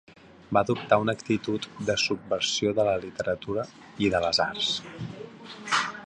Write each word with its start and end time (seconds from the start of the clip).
Va 0.57 0.61
adoptar 0.63 0.97
una 1.01 1.13
actitud 1.17 1.67
de 1.89 1.97
subversió 2.03 2.73
de 2.79 2.85
la 2.87 2.95
literatura 3.03 3.65
i 4.07 4.09
de 4.15 4.23
les 4.27 4.41
arts. 4.47 4.71